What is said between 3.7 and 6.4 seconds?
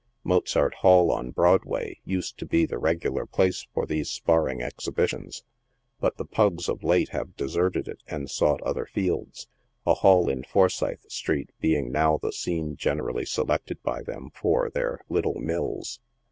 for these sparring exhibitions, but the"